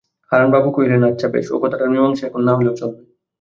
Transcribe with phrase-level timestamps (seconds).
[0.31, 3.01] হারানবাবু কহিলেন, আচ্ছা বেশ, ও কথাটার মীমাংসা এখন না হলেও চলবে।